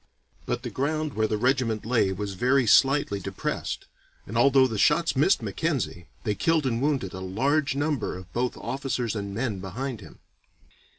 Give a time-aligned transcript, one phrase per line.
[0.47, 3.85] But the ground where the regiment lay was very slightly depressed,
[4.25, 8.57] and although the shots missed Mackenzie they killed and wounded a large number of both
[8.57, 10.17] officers and men behind him.